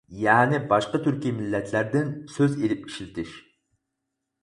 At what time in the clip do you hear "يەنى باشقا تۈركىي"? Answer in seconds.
0.19-1.35